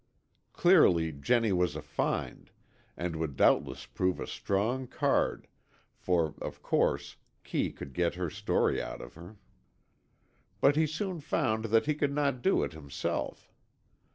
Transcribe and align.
Clearly, 0.53 1.11
Jennie 1.11 1.51
was 1.51 1.75
a 1.75 1.81
find, 1.83 2.49
and 2.97 3.15
would 3.17 3.35
doubtless 3.35 3.85
prove 3.85 4.19
a 4.19 4.25
strong 4.25 4.87
card, 4.87 5.47
for, 5.95 6.33
of 6.41 6.63
course, 6.63 7.17
Kee 7.43 7.71
would 7.79 7.93
get 7.93 8.15
her 8.15 8.31
story 8.31 8.81
out 8.81 8.99
of 9.01 9.13
her. 9.13 9.37
But 10.59 10.75
he 10.75 10.87
soon 10.87 11.19
found 11.19 11.65
that 11.65 11.85
he 11.85 11.93
could 11.93 12.15
not 12.15 12.41
do 12.41 12.63
it 12.63 12.73
himself. 12.73 13.51